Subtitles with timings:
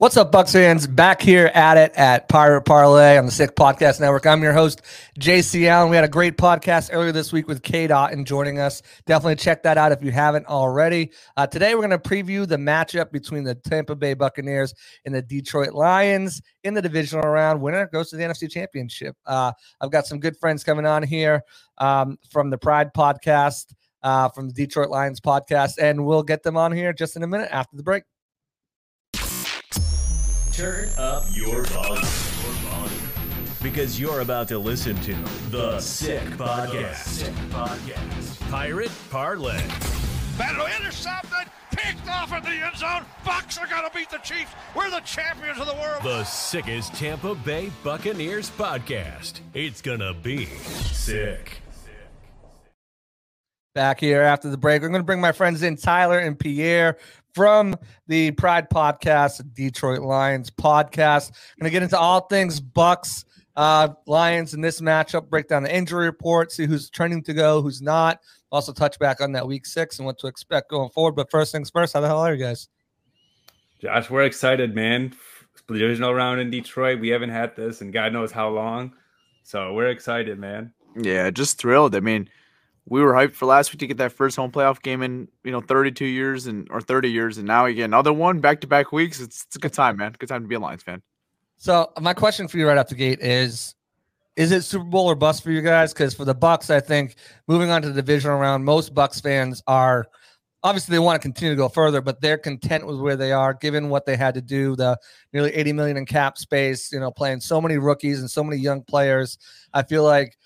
[0.00, 0.86] What's up, Bucs fans?
[0.86, 4.24] Back here at it at Pirate Parlay on the Sick Podcast Network.
[4.24, 4.80] I'm your host,
[5.18, 5.90] JC Allen.
[5.90, 8.80] We had a great podcast earlier this week with K Dot and joining us.
[9.04, 11.10] Definitely check that out if you haven't already.
[11.36, 14.72] Uh, today, we're going to preview the matchup between the Tampa Bay Buccaneers
[15.04, 17.60] and the Detroit Lions in the divisional round.
[17.60, 19.14] Winner goes to the NFC Championship.
[19.26, 21.42] Uh, I've got some good friends coming on here
[21.76, 26.56] um, from the Pride Podcast, uh, from the Detroit Lions podcast, and we'll get them
[26.56, 28.04] on here just in a minute after the break.
[30.60, 32.04] Turn up your volume.
[33.62, 35.14] Because you're about to listen to
[35.48, 36.96] The Sick Podcast.
[36.96, 38.50] Sick Podcast.
[38.50, 39.62] Pirate Parlay.
[40.36, 43.06] Battle intercepted, picked off in the end zone.
[43.24, 44.52] Bucs are going to beat the Chiefs.
[44.76, 46.02] We're the champions of the world.
[46.02, 49.40] The sickest Tampa Bay Buccaneers podcast.
[49.54, 51.62] It's going to be sick.
[53.74, 56.98] Back here after the break, I'm going to bring my friends in, Tyler and Pierre
[57.34, 57.76] from
[58.06, 61.32] the Pride Podcast, Detroit Lions podcast.
[61.58, 63.24] Going to get into all things Bucs,
[63.56, 67.62] uh, Lions in this matchup, break down the injury report, see who's trending to go,
[67.62, 68.20] who's not.
[68.52, 71.14] Also touch back on that week six and what to expect going forward.
[71.14, 72.68] But first things first, how the hell are you guys?
[73.80, 75.14] Josh, we're excited, man.
[75.68, 77.00] The divisional round in Detroit.
[77.00, 78.92] We haven't had this and God knows how long.
[79.44, 80.72] So we're excited, man.
[81.00, 81.94] Yeah, just thrilled.
[81.94, 82.28] I mean,
[82.90, 85.52] we were hyped for last week to get that first home playoff game in you
[85.52, 88.66] know 32 years and or 30 years, and now we get another one back to
[88.66, 89.20] back weeks.
[89.20, 90.14] It's, it's a good time, man.
[90.18, 91.00] Good time to be a Lions fan.
[91.56, 93.76] So my question for you right out the gate is:
[94.36, 95.92] Is it Super Bowl or bust for you guys?
[95.92, 97.14] Because for the Bucs, I think
[97.46, 100.08] moving on to the divisional round, most Bucs fans are
[100.64, 103.54] obviously they want to continue to go further, but they're content with where they are,
[103.54, 104.98] given what they had to do, the
[105.32, 108.60] nearly 80 million in cap space, you know, playing so many rookies and so many
[108.60, 109.38] young players.
[109.72, 110.36] I feel like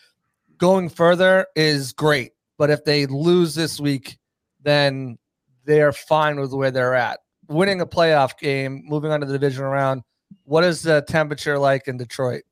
[0.59, 4.19] going further is great but if they lose this week,
[4.63, 5.19] then
[5.65, 7.21] they're fine with where they're at.
[7.49, 10.03] Winning a playoff game, moving on to the division round.
[10.45, 12.43] What is the temperature like in Detroit?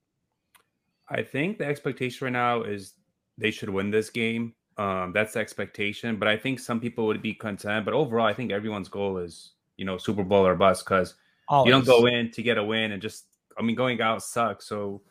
[1.09, 2.95] I think the expectation right now is
[3.39, 4.55] they should win this game.
[4.79, 6.17] Um, that's the expectation.
[6.17, 7.85] But I think some people would be content.
[7.85, 11.15] But overall, I think everyone's goal is, you know, Super Bowl or bust because
[11.51, 13.27] you don't go in to get a win and just,
[13.59, 14.67] I mean, going out sucks.
[14.67, 15.03] So,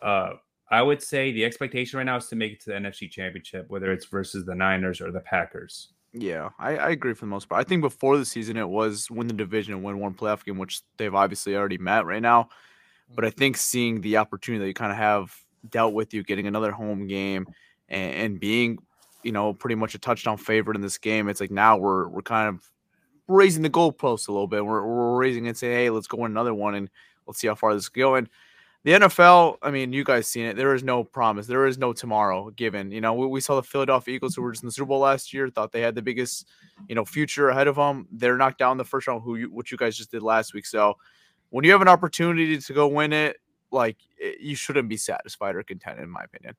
[0.00, 0.34] uh,
[0.72, 3.66] I would say the expectation right now is to make it to the NFC Championship,
[3.68, 5.90] whether it's versus the Niners or the Packers.
[6.14, 7.60] Yeah, I, I agree for the most part.
[7.60, 10.56] I think before the season it was win the division and win one playoff game,
[10.56, 12.48] which they've obviously already met right now.
[13.14, 13.38] But I mm-hmm.
[13.38, 15.36] think seeing the opportunity that you kind of have
[15.68, 17.46] dealt with you getting another home game
[17.90, 18.78] and, and being,
[19.22, 22.22] you know, pretty much a touchdown favorite in this game, it's like now we're we're
[22.22, 22.70] kind of
[23.28, 24.64] raising the goalposts a little bit.
[24.64, 26.88] We're, we're raising and saying, hey, let's go win another one and
[27.26, 28.28] let's see how far this is going
[28.84, 30.56] the NFL, I mean, you guys seen it.
[30.56, 31.46] There is no promise.
[31.46, 32.90] There is no tomorrow given.
[32.90, 34.98] You know, we, we, saw the Philadelphia Eagles who were just in the Super Bowl
[34.98, 36.48] last year, thought they had the biggest,
[36.88, 38.08] you know, future ahead of them.
[38.10, 40.66] They're knocked down the first round, who you, what you guys just did last week.
[40.66, 40.96] So
[41.50, 43.36] when you have an opportunity to go win it,
[43.70, 46.56] like it, you shouldn't be satisfied or content, in my opinion.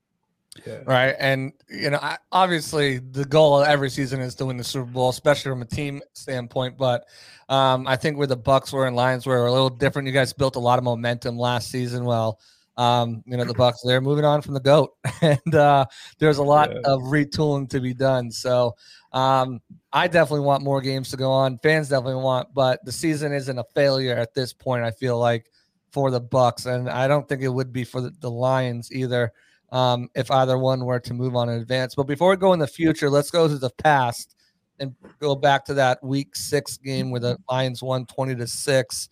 [0.65, 0.79] Yeah.
[0.85, 1.15] Right.
[1.19, 4.85] And, you know, I, obviously the goal of every season is to win the Super
[4.85, 6.77] Bowl, especially from a team standpoint.
[6.77, 7.05] But
[7.49, 10.07] um, I think where the Bucs were and Lions were a little different.
[10.07, 12.05] You guys built a lot of momentum last season.
[12.05, 12.39] Well,
[12.77, 14.91] um, you know, the Bucs, they're moving on from the GOAT.
[15.21, 15.85] and uh,
[16.19, 16.81] there's a lot yeah.
[16.85, 18.31] of retooling to be done.
[18.31, 18.75] So
[19.11, 19.59] um,
[19.91, 21.59] I definitely want more games to go on.
[21.59, 25.47] Fans definitely want, but the season isn't a failure at this point, I feel like,
[25.91, 26.65] for the Bucs.
[26.65, 29.31] And I don't think it would be for the, the Lions either
[29.73, 31.95] um, if either one were to move on in advance.
[31.95, 34.35] But before we go in the future, let's go to the past
[34.79, 39.09] and go back to that week six game where the Lions won 20 to 6.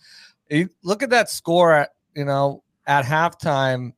[0.52, 3.94] You look at that score at, you know, at halftime,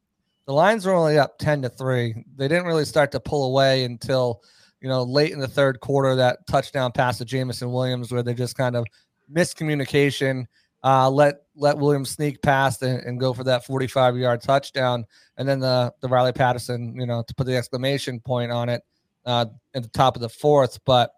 [0.45, 2.15] the Lions were only up 10 to 3.
[2.37, 4.41] They didn't really start to pull away until,
[4.79, 8.33] you know, late in the third quarter, that touchdown pass to Jameson Williams, where they
[8.33, 8.85] just kind of
[9.33, 10.45] miscommunication,
[10.83, 15.05] uh, let let Williams sneak past and, and go for that 45 yard touchdown.
[15.37, 18.81] And then the, the Riley Patterson, you know, to put the exclamation point on it
[19.25, 19.45] uh,
[19.75, 20.79] at the top of the fourth.
[20.83, 21.11] But,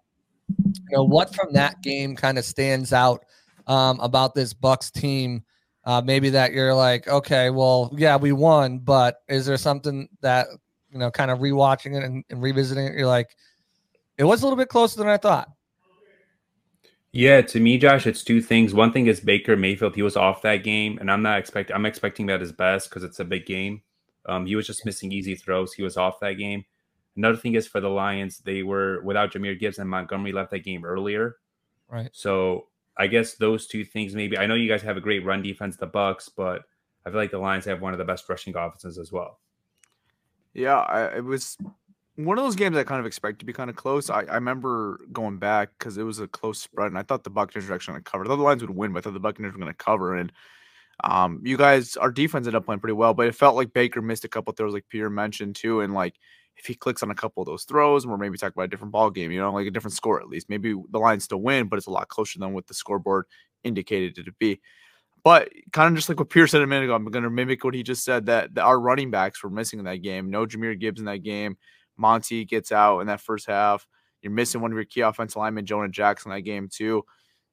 [0.49, 3.23] you know, what from that game kind of stands out
[3.65, 5.43] um, about this Bucs team?
[5.85, 10.47] uh, maybe that you're like, okay, well, yeah, we won, but is there something that
[10.95, 13.35] you know, kind of rewatching it and, and revisiting it, you're like,
[14.17, 15.49] it was a little bit closer than I thought.
[17.15, 18.73] Yeah, to me, Josh, it's two things.
[18.73, 21.73] One thing is Baker Mayfield; he was off that game, and I'm not expecting.
[21.73, 23.83] I'm expecting that his best because it's a big game.
[24.25, 25.71] Um, he was just missing easy throws.
[25.71, 26.65] He was off that game.
[27.15, 30.65] Another thing is for the Lions, they were without Jahmyr Gibbs and Montgomery left that
[30.65, 31.37] game earlier.
[31.87, 32.09] Right.
[32.11, 32.67] So
[32.97, 34.37] I guess those two things maybe.
[34.37, 36.63] I know you guys have a great run defense, the Bucs, but
[37.05, 39.39] I feel like the Lions have one of the best rushing offenses as well.
[40.53, 41.55] Yeah, I, it was
[42.15, 44.09] one of those games I kind of expect to be kind of close.
[44.09, 47.29] I, I remember going back because it was a close spread, and I thought the
[47.29, 48.23] Buccaneers were actually going to cover.
[48.23, 50.15] I thought the Lions would win, but I thought the Buccaneers were going to cover.
[50.15, 50.31] And
[51.03, 54.01] um, you guys, our defense ended up playing pretty well, but it felt like Baker
[54.01, 56.15] missed a couple throws, like Peter mentioned too, and like
[56.57, 58.93] if he clicks on a couple of those throws, we're maybe talking about a different
[58.93, 60.49] ball game, you know, like a different score at least.
[60.49, 63.25] Maybe the Lions still win, but it's a lot closer than what the scoreboard
[63.63, 64.61] indicated it to be.
[65.23, 67.63] But kind of just like what Pierce said a minute ago, I'm going to mimic
[67.63, 70.29] what he just said that, that our running backs were missing in that game.
[70.29, 71.57] No Jahmyr Gibbs in that game.
[71.97, 73.87] Monty gets out in that first half.
[74.21, 77.03] You're missing one of your key offensive linemen, Jonah Jackson, that game too.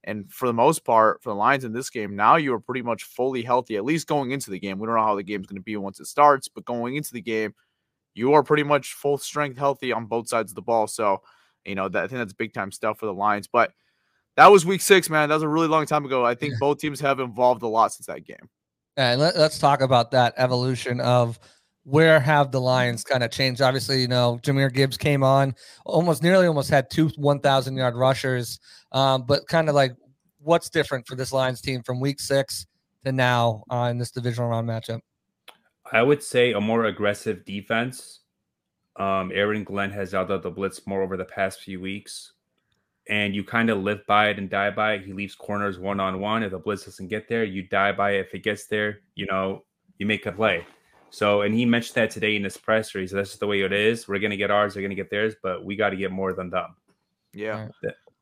[0.04, 2.82] And for the most part, for the Lions in this game, now you are pretty
[2.82, 4.78] much fully healthy, at least going into the game.
[4.78, 7.12] We don't know how the game's going to be once it starts, but going into
[7.12, 7.54] the game,
[8.14, 10.86] you are pretty much full strength healthy on both sides of the ball.
[10.86, 11.22] So,
[11.64, 13.46] you know, that, I think that's big time stuff for the Lions.
[13.46, 13.72] But
[14.36, 15.28] that was week six, man.
[15.28, 16.24] That was a really long time ago.
[16.24, 18.48] I think both teams have evolved a lot since that game.
[18.96, 21.38] And let, us talk about that evolution of
[21.84, 23.60] where have the Lions kind of changed.
[23.60, 28.60] Obviously, you know, Jahmyr Gibbs came on, almost nearly almost had two 1,000 yard rushers.
[28.92, 29.92] Um, but kind of like
[30.38, 32.66] what's different for this Lions team from week six
[33.04, 35.00] to now uh, in this divisional round matchup?
[35.90, 38.20] I would say a more aggressive defense.
[38.96, 42.32] Um, Aaron Glenn has out the blitz more over the past few weeks,
[43.08, 45.04] and you kind of live by it and die by it.
[45.04, 46.42] He leaves corners one on one.
[46.42, 48.26] If the blitz doesn't get there, you die by it.
[48.26, 49.64] If it gets there, you know
[49.98, 50.64] you make a play.
[51.12, 52.98] So, and he mentioned that today in his presser.
[52.98, 54.08] He said that's just the way it is.
[54.08, 54.72] We're gonna get ours.
[54.72, 56.74] They're gonna get theirs, but we got to get more than them.
[57.34, 57.68] Yeah.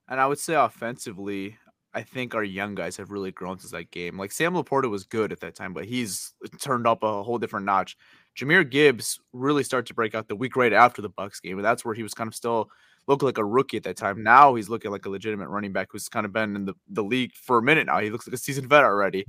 [0.09, 1.57] And I would say offensively,
[1.95, 4.19] I think our young guys have really grown since that game.
[4.19, 7.65] Like Sam Laporta was good at that time, but he's turned up a whole different
[7.65, 7.97] notch.
[8.37, 11.65] Jahmyr Gibbs really started to break out the week right after the Bucs game, and
[11.65, 12.71] that's where he was kind of still
[13.07, 14.23] looked like a rookie at that time.
[14.23, 17.05] Now he's looking like a legitimate running back who's kind of been in the, the
[17.05, 17.99] league for a minute now.
[18.01, 19.27] He looks like a seasoned vet already.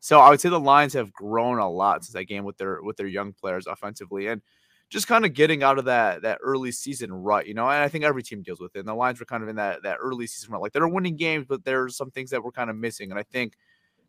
[0.00, 2.82] So I would say the Lions have grown a lot since that game with their
[2.82, 4.26] with their young players offensively.
[4.26, 4.42] And
[4.90, 7.68] just kind of getting out of that that early season rut, you know.
[7.68, 8.80] And I think every team deals with it.
[8.80, 10.60] And the Lions were kind of in that that early season rut.
[10.60, 13.10] Like they're winning games, but there's some things that were kind of missing.
[13.10, 13.54] And I think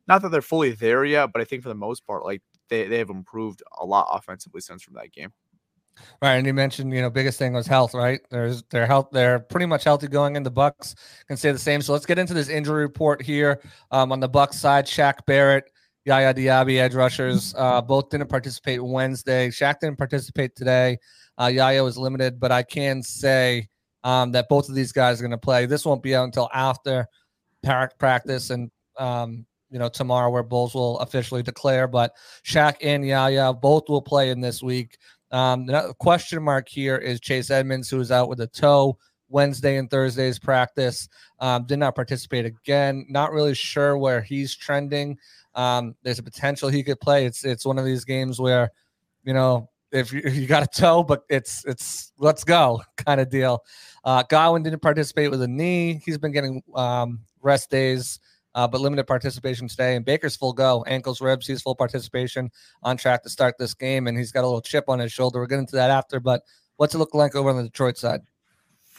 [0.08, 2.88] not that they're fully there yet, but I think for the most part, like they,
[2.88, 5.32] they have improved a lot offensively since from that game.
[6.22, 8.22] Right, and you mentioned you know biggest thing was health, right?
[8.30, 10.44] There's their health, they're pretty much healthy going in.
[10.44, 10.96] The Bucs
[11.28, 11.82] can say the same.
[11.82, 13.62] So let's get into this injury report here.
[13.92, 15.71] Um, on the Bucs side, Shaq Barrett
[16.06, 19.50] Yaya Diaby, edge rushers, uh, both didn't participate Wednesday.
[19.50, 20.98] Shaq didn't participate today.
[21.40, 23.70] Uh, Yaya was limited, but I can say
[24.04, 25.66] um, that both of these guys are going to play.
[25.66, 27.08] This won't be out until after
[28.00, 31.88] practice and um, you know tomorrow, where Bowles will officially declare.
[31.88, 34.98] But Shaq and Yaya both will play in this week.
[35.32, 38.98] Um, the question mark here is Chase Edmonds, who is out with a toe.
[39.32, 41.08] Wednesday and Thursday's practice.
[41.40, 43.06] Um, did not participate again.
[43.10, 45.18] Not really sure where he's trending.
[45.56, 47.26] Um, there's a potential he could play.
[47.26, 48.72] It's it's one of these games where,
[49.24, 53.30] you know, if you, you got a toe, but it's it's let's go kind of
[53.30, 53.64] deal.
[54.04, 56.02] Uh, Godwin didn't participate with a knee.
[56.06, 58.20] He's been getting um, rest days,
[58.56, 59.96] uh, but limited participation today.
[59.96, 61.48] And Baker's full go, ankles, ribs.
[61.48, 62.50] He's full participation
[62.84, 65.40] on track to start this game, and he's got a little chip on his shoulder.
[65.40, 66.20] We'll get into that after.
[66.20, 66.42] But
[66.78, 68.22] what's it look like over on the Detroit side?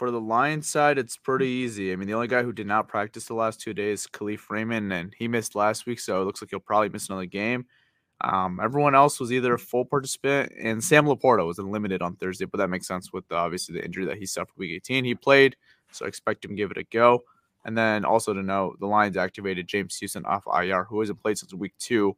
[0.03, 1.93] For the Lions side, it's pretty easy.
[1.93, 4.93] I mean, the only guy who did not practice the last two days, Kalif Raymond,
[4.93, 7.67] and he missed last week, so it looks like he'll probably miss another game.
[8.21, 12.47] Um, everyone else was either a full participant, and Sam Laporta was limited on Thursday,
[12.47, 15.05] but that makes sense with the, obviously the injury that he suffered week 18.
[15.05, 15.55] He played,
[15.93, 17.23] so I expect him to give it a go.
[17.65, 21.39] And then also to note, the Lions activated James Houston off IR, who hasn't played
[21.39, 22.17] since week two,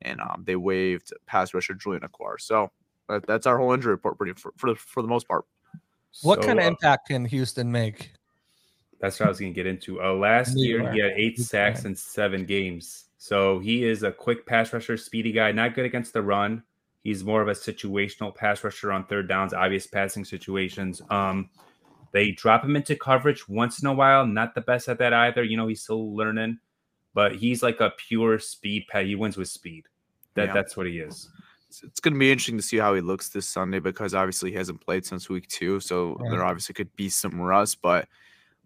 [0.00, 2.40] and um, they waived pass rusher Julian Okwara.
[2.40, 2.70] So
[3.10, 5.44] that, that's our whole injury report, pretty for, for, for the most part.
[6.22, 8.12] What so, kind of uh, impact can Houston make?
[9.00, 10.02] That's what I was going to get into.
[10.02, 13.04] Uh, last year, he had eight sacks in seven games.
[13.18, 16.62] So he is a quick pass rusher, speedy guy, not good against the run.
[17.02, 21.02] He's more of a situational pass rusher on third downs, obvious passing situations.
[21.10, 21.50] Um,
[22.12, 24.26] they drop him into coverage once in a while.
[24.26, 25.44] Not the best at that either.
[25.44, 26.58] You know, he's still learning,
[27.14, 29.06] but he's like a pure speed pet.
[29.06, 29.84] He wins with speed.
[30.34, 30.54] That Yeah.
[30.54, 31.28] that's what he is.
[31.76, 34.50] It's, it's going to be interesting to see how he looks this Sunday because obviously
[34.50, 36.30] he hasn't played since week two, so Right.
[36.30, 37.82] there obviously could be some rust.
[37.82, 38.08] But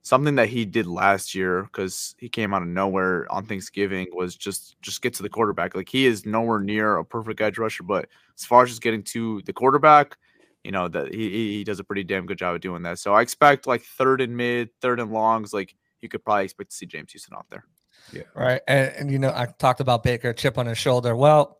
[0.03, 4.37] something that he did last year because he came out of nowhere on Thanksgiving was
[4.37, 5.75] just just get to the quarterback.
[5.75, 9.03] Like he is nowhere near a perfect edge rusher, but as far as just getting
[9.05, 10.17] to the quarterback,
[10.65, 12.99] you know that he he he does a pretty damn good job of doing that.
[12.99, 16.71] So I expect like third and mid, third and longs, like you could probably expect
[16.71, 17.65] to see James Houston out there.
[18.13, 18.23] Yeah.
[18.35, 18.61] Right.
[18.67, 21.15] And, and you know, I talked about Baker chip on his shoulder.
[21.15, 21.60] Well,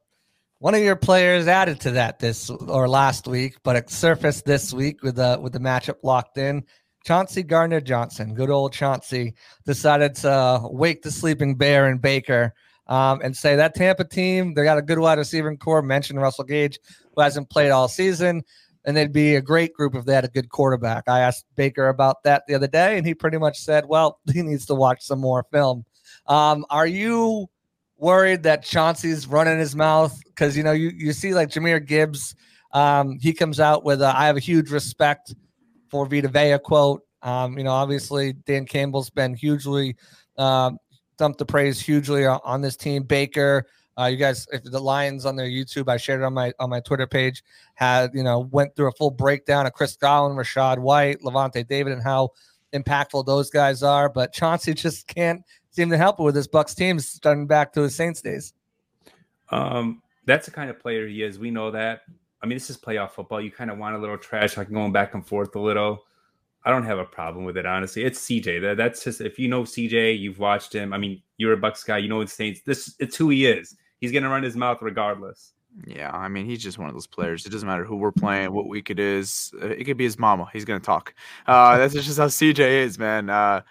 [0.61, 4.73] one of your players added to that this or last week, but it surfaced this
[4.73, 6.65] week with the with the matchup locked in.
[7.05, 12.53] Chauncey Gardner Johnson, good old Chauncey, decided to wake the sleeping bear in Baker
[12.89, 15.81] um, and say that Tampa team, they got a good wide receiver core.
[15.81, 16.79] Mentioned Russell Gage,
[17.15, 18.43] who hasn't played all season,
[18.85, 21.05] and they'd be a great group if they had a good quarterback.
[21.09, 24.43] I asked Baker about that the other day, and he pretty much said, "Well, he
[24.43, 25.87] needs to watch some more film."
[26.27, 27.49] Um, are you
[28.01, 30.19] worried that Chauncey's running his mouth?
[30.25, 32.35] Because you know, you you see like Jahmyr Gibbs,
[32.73, 35.35] um, he comes out with a, "I have a huge respect
[35.89, 37.03] for Vita Vea" quote.
[37.23, 39.97] Um, you know, obviously Dan Campbell's been hugely
[40.39, 40.79] um,
[41.19, 43.03] dumped the praise hugely on, on this team.
[43.03, 43.67] Baker,
[43.99, 46.71] uh, you guys, if the Lions on their YouTube, I shared it on my on
[46.71, 50.79] my Twitter page, had you know went through a full breakdown of Chris Godwin, Rachaad
[50.79, 52.31] White, Lavonte David, and how
[52.73, 54.09] impactful those guys are.
[54.09, 57.83] But Chauncey just can't seem to help it with this Bucs team starting back to
[57.83, 58.55] his Saints days.
[59.51, 61.39] Um, that's the kind of player he is.
[61.39, 62.03] We know that.
[62.43, 63.41] I mean, this is playoff football.
[63.41, 66.05] You kind of want a little trash, like going back and forth a little.
[66.65, 68.05] I don't have a problem with it, honestly.
[68.05, 68.61] It's CJ.
[68.63, 70.93] That, that's just if you know CJ, you've watched him.
[70.93, 71.99] I mean, you're a Bucs guy.
[71.99, 72.61] You know it's Saints.
[72.65, 73.77] This it's who he is.
[74.01, 75.53] He's gonna run his mouth regardless.
[75.87, 77.47] Yeah, I mean, he's just one of those players.
[77.47, 79.53] It doesn't matter who we're playing, what week it is.
[79.63, 80.49] Uh, It could be his mama.
[80.53, 81.15] He's gonna talk.
[81.47, 83.31] Uh, that's just how CJ is, man.
[83.31, 83.63] Uh,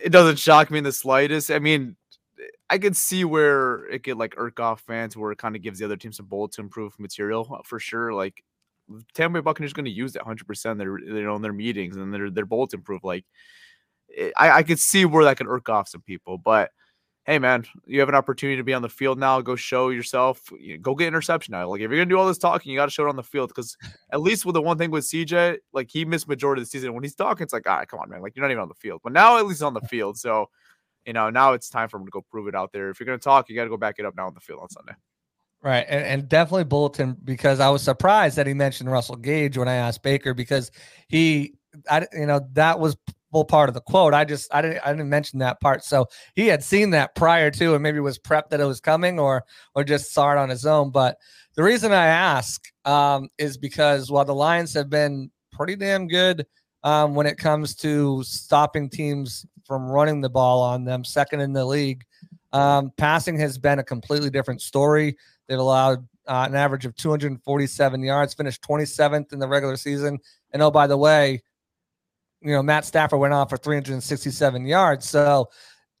[0.00, 1.50] it doesn't shock me in the slightest.
[1.50, 1.96] I mean,
[2.70, 5.78] I could see where it could like irk off fans, where it kind of gives
[5.78, 8.12] the other team some to improve material uh, for sure.
[8.12, 8.42] Like
[9.14, 10.78] Tampa Bay Buccaneers going to use that hundred percent.
[10.78, 13.04] They're you know in their meetings and their their bulletin proof.
[13.04, 13.24] Like
[14.08, 16.70] it- I I could see where that could irk off some people, but
[17.24, 19.40] hey man, you have an opportunity to be on the field now.
[19.40, 20.42] Go show yourself.
[20.58, 21.68] You- Go get interception now.
[21.68, 23.22] Like if you're gonna do all this talking, you got to show it on the
[23.22, 23.48] field.
[23.48, 23.76] Because
[24.10, 26.94] at least with the one thing with CJ, like he missed majority of the season.
[26.94, 28.22] When he's talking, it's like, all right, come on, man.
[28.22, 29.00] Like you're not even on the field.
[29.04, 30.18] But now at least he's on the field.
[30.18, 30.48] So
[31.06, 32.90] you know now it's time for him to go prove it out there.
[32.90, 34.60] If you're gonna talk, you got to go back it up now on the field
[34.60, 34.94] on Sunday.
[35.62, 39.68] Right, and, and definitely bulletin because I was surprised that he mentioned Russell Gage when
[39.68, 40.72] I asked Baker because
[41.06, 41.54] he,
[41.88, 42.96] I you know that was
[43.32, 44.14] part of the quote.
[44.14, 47.50] I just I didn't I didn't mention that part, so he had seen that prior
[47.50, 50.48] to and maybe was prepped that it was coming or or just saw it on
[50.48, 50.90] his own.
[50.90, 51.16] But
[51.54, 56.46] the reason I ask um, is because while the Lions have been pretty damn good
[56.84, 61.52] um, when it comes to stopping teams from running the ball on them, second in
[61.52, 62.04] the league.
[62.52, 65.16] Um, passing has been a completely different story.
[65.48, 70.18] They've allowed uh, an average of 247 yards, finished 27th in the regular season.
[70.52, 71.42] And oh, by the way,
[72.42, 75.08] you know, Matt Stafford went off for 367 yards.
[75.08, 75.48] So,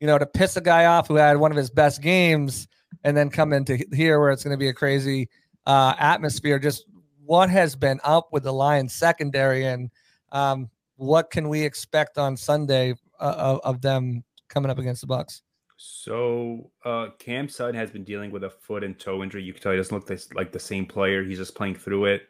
[0.00, 2.68] you know, to piss a guy off who had one of his best games
[3.04, 5.28] and then come into here where it's going to be a crazy
[5.66, 6.84] uh, atmosphere, just
[7.24, 9.90] what has been up with the Lions secondary and
[10.32, 15.06] um, what can we expect on Sunday uh, of, of them coming up against the
[15.06, 15.42] Bucs?
[15.84, 19.42] So uh Cam Sutton has been dealing with a foot and toe injury.
[19.42, 21.24] You can tell he doesn't look this, like the same player.
[21.24, 22.22] He's just playing through it.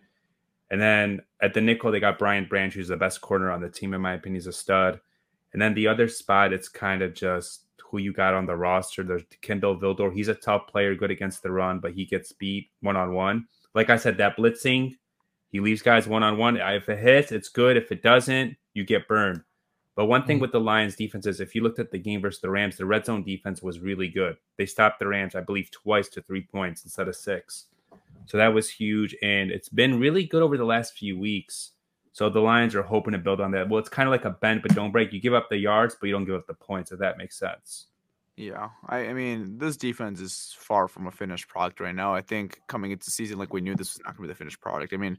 [0.73, 3.69] And then at the nickel, they got Brian Branch, who's the best corner on the
[3.69, 4.35] team, in my opinion.
[4.41, 5.01] He's a stud.
[5.53, 9.03] And then the other spot, it's kind of just who you got on the roster.
[9.05, 10.13] There's Kindle Vildor.
[10.13, 13.47] He's a tough player, good against the run, but he gets beat one on one.
[13.75, 14.97] Like I said, that blitzing,
[15.51, 16.57] he leaves guys one on one.
[16.57, 17.77] If it hits, it's good.
[17.77, 19.43] If it doesn't, you get burned.
[19.95, 20.41] But one thing Mm.
[20.41, 22.87] with the Lions defense is if you looked at the game versus the Rams, the
[22.87, 24.39] red zone defense was really good.
[24.57, 27.67] They stopped the Rams, I believe, twice to three points instead of six.
[28.27, 29.17] So that was huge.
[29.23, 31.73] And it's been really good over the last few weeks.
[32.13, 33.69] So the Lions are hoping to build on that.
[33.69, 35.13] Well, it's kind of like a bend but don't break.
[35.13, 37.39] You give up the yards, but you don't give up the points, if that makes
[37.39, 37.87] sense.
[38.37, 42.15] Yeah, I, I mean, this defense is far from a finished product right now.
[42.15, 44.39] I think coming into season, like we knew this was not going to be the
[44.39, 44.95] finished product.
[44.95, 45.19] I mean,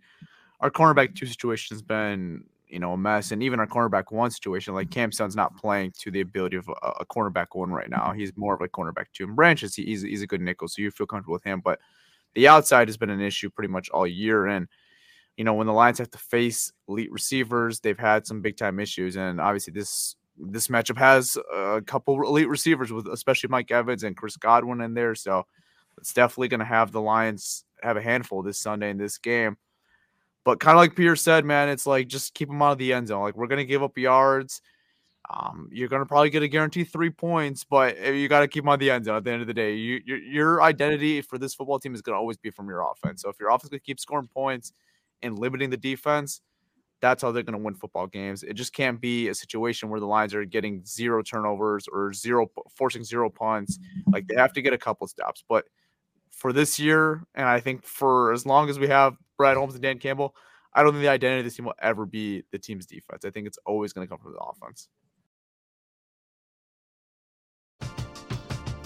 [0.62, 4.32] our cornerback two situation has been, you know, a mess, and even our cornerback one
[4.32, 7.90] situation, like Cam Sutton's not playing to the ability of a, a cornerback one right
[7.90, 8.14] now.
[8.14, 9.26] He's more of a cornerback two.
[9.26, 11.62] And Branches, he, he's he's a good nickel, so you feel comfortable with him.
[11.64, 11.80] But
[12.36, 14.68] the outside has been an issue pretty much all year, and
[15.38, 18.80] you know, when the Lions have to face elite receivers, they've had some big time
[18.80, 24.04] issues, and obviously this this matchup has a couple elite receivers with especially Mike Evans
[24.04, 25.16] and Chris Godwin in there.
[25.16, 25.46] So
[25.98, 29.58] it's definitely going to have the Lions have a handful this Sunday in this game.
[30.44, 32.94] But kind of like Peter said, man, it's like just keep them out of the
[32.94, 33.22] end zone.
[33.22, 34.62] Like we're gonna give up yards.
[35.36, 38.64] Um, you're gonna probably get a guaranteed three points, but eh, you got to keep
[38.64, 39.18] them on the end zone.
[39.18, 42.02] At the end of the day, you, your your identity for this football team is
[42.02, 43.24] gonna always be from your offense.
[43.24, 44.74] So if your offense gonna keep scoring points
[45.24, 46.42] and limiting the defense,
[47.04, 48.44] that's how they're going to win football games.
[48.44, 52.50] It just can't be a situation where the Lions are getting zero turnovers or zero
[52.74, 53.78] forcing zero punts.
[54.08, 55.44] Like they have to get a couple stops.
[55.50, 55.66] But
[56.32, 59.84] for this year, and I think for as long as we have Brad Holmes and
[59.84, 60.34] Dan Campbell,
[60.74, 63.26] I don't think the identity of this team will ever be the team's defense.
[63.26, 64.88] I think it's always going to come from the offense.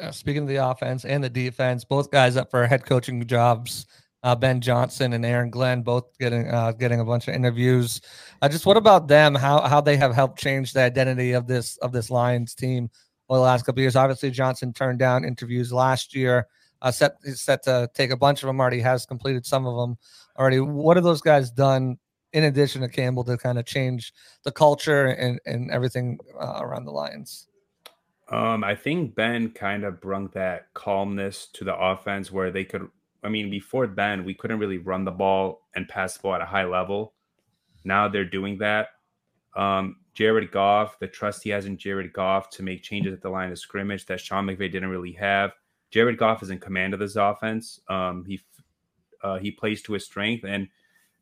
[0.00, 3.86] Uh, speaking of the offense and the defense, both guys up for head coaching jobs.
[4.24, 8.00] Uh, ben Johnson and Aaron Glenn both getting uh, getting a bunch of interviews.
[8.42, 9.34] Uh, just what about them?
[9.34, 12.90] How how they have helped change the identity of this of this Lions team
[13.28, 13.94] over the last couple years?
[13.94, 16.48] Obviously, Johnson turned down interviews last year.
[16.82, 18.60] Uh, set set to take a bunch of them.
[18.60, 19.96] Already has completed some of them
[20.36, 20.58] already.
[20.58, 21.96] What have those guys done
[22.32, 26.86] in addition to Campbell to kind of change the culture and and everything uh, around
[26.86, 27.46] the Lions?
[28.30, 32.88] Um, I think Ben kind of brought that calmness to the offense where they could.
[33.22, 36.42] I mean, before Ben, we couldn't really run the ball and pass the ball at
[36.42, 37.14] a high level.
[37.84, 38.88] Now they're doing that.
[39.56, 43.30] Um, Jared Goff, the trust he has in Jared Goff to make changes at the
[43.30, 45.52] line of scrimmage that Sean McVay didn't really have.
[45.90, 47.80] Jared Goff is in command of this offense.
[47.88, 48.40] Um, he
[49.22, 50.68] uh, he plays to his strength, and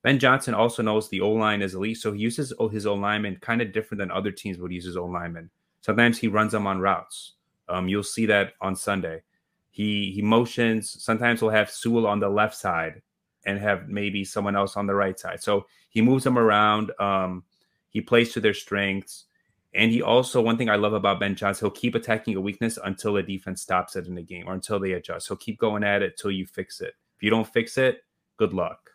[0.03, 3.37] Ben Johnson also knows the O line is elite, so he uses his O lineman
[3.41, 5.51] kind of different than other teams would use his O lineman.
[5.87, 7.35] Sometimes he runs them on routes.
[7.69, 9.23] Um, you'll see that on Sunday.
[9.71, 11.01] He he motions.
[11.01, 13.03] Sometimes we'll have Sewell on the left side
[13.45, 15.41] and have maybe someone else on the right side.
[15.41, 16.91] So he moves them around.
[16.99, 17.45] Um,
[17.91, 19.27] he plays to their strengths.
[19.75, 22.81] And he also, one thing I love about Ben Johnson, he'll keep attacking a weakness
[22.83, 25.29] until the defense stops it in the game or until they adjust.
[25.29, 26.95] He'll keep going at it till you fix it.
[27.17, 28.01] If you don't fix it,
[28.39, 28.91] good luck.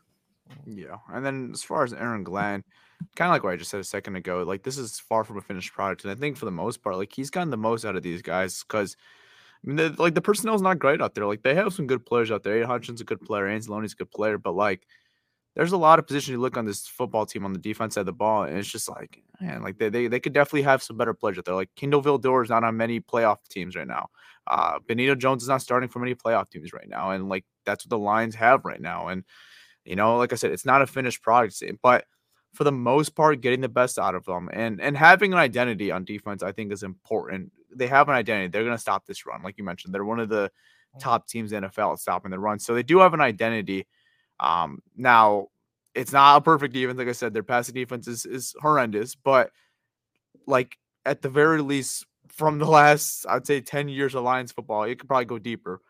[0.66, 0.98] Yeah.
[1.10, 2.66] And then as far as Aaron Glenn,
[3.16, 5.38] kind of like what I just said a second ago, like this is far from
[5.38, 6.04] a finished product.
[6.04, 8.22] And I think for the most part, like he's gotten the most out of these
[8.22, 8.96] guys because
[9.64, 11.26] I mean, the, like the personnel is not great out there.
[11.26, 12.56] Like they have some good players out there.
[12.56, 13.46] Aidan Hutchinson's a good player.
[13.46, 14.88] Anzalone's a good player, but like
[15.56, 18.02] there's a lot of positions you look on this football team on the defense side
[18.02, 20.82] of the ball, and it's just like, man, like they they, they could definitely have
[20.82, 21.56] some better players out there.
[21.56, 24.10] Like Kindle Vildor is not on many playoff teams right now.
[24.48, 27.86] Uh, Benito Jones is not starting for many playoff teams right now, and like that's
[27.86, 29.10] what the Lions have right now.
[29.10, 29.26] And
[29.86, 32.06] you know, like I said, it's not a finished product, but
[32.54, 35.92] for the most part, getting the best out of them and and having an identity
[35.92, 37.52] on defense, I think is important.
[37.74, 38.48] They have an identity.
[38.48, 39.94] They're going to stop this run, like you mentioned.
[39.94, 40.52] They're one of the
[40.96, 41.00] mm.
[41.00, 43.88] top teams in NFL at stopping the run, so they do have an identity.
[44.40, 45.48] Um, now,
[45.96, 46.98] it's not a perfect defense.
[46.98, 49.52] Like I said, their passing defense is is horrendous, but
[50.46, 54.84] like at the very least, from the last I'd say ten years of Lions football,
[54.84, 55.82] it could probably go deeper.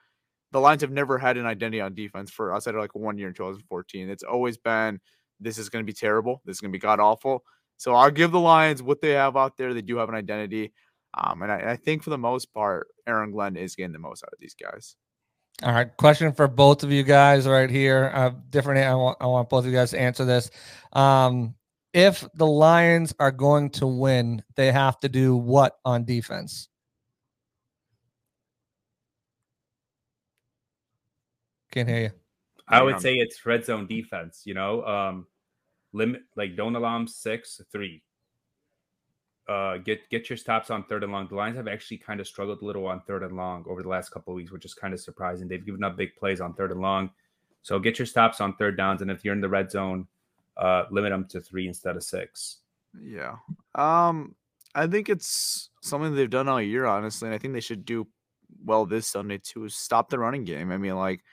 [0.52, 3.30] The Lions have never had an identity on defense for outside of like one year
[3.30, 4.10] in 2014.
[4.10, 5.00] It's always been
[5.42, 6.42] this is going to be terrible.
[6.46, 7.44] This is going to be god awful.
[7.78, 9.74] So I'll give the Lions what they have out there.
[9.74, 10.72] They do have an identity.
[11.16, 14.24] Um, and I, I, think for the most part, Aaron Glenn is getting the most
[14.24, 14.96] out of these guys.
[15.64, 18.12] All right, question for both of you guys right here.
[18.14, 18.80] Uh, different.
[18.80, 20.50] I want I want both of you guys to answer this.
[20.94, 21.56] Um,
[21.94, 26.70] if the Lions are going to win, they have to do what on defense?
[31.72, 32.21] Can't hear you.
[32.72, 34.44] I would say it's red zone defense.
[34.46, 35.28] You know, um,
[35.94, 38.04] limit like don't allow them six three.
[39.50, 41.28] Uh, get get your stops on third and long.
[41.28, 43.90] The Lions have actually kind of struggled a little on third and long over the
[43.90, 45.48] last couple of weeks, which is kind of surprising.
[45.48, 47.10] They've given up big plays on third and long,
[47.62, 49.02] so get your stops on third downs.
[49.02, 50.08] And if you're in the red zone,
[50.58, 52.58] uh, limit them to three instead of six.
[53.02, 53.38] Yeah.
[53.76, 54.36] Um,
[54.76, 58.08] I think it's something they've done all year, honestly, and I think they should do
[58.64, 59.66] well this Sunday too.
[59.66, 60.72] Is stop the running game.
[60.72, 61.24] I mean, like,